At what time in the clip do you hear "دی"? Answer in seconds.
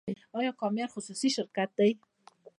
1.77-1.91